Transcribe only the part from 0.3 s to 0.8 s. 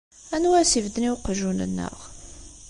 Anwa ara